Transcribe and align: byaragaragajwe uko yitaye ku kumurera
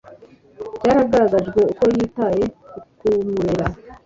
byaragaragajwe 0.79 1.59
uko 1.71 1.83
yitaye 1.93 2.43
ku 2.69 2.79
kumurera 2.97 3.65